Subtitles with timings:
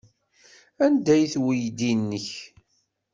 [0.85, 2.27] Anda-t weydi-nnek?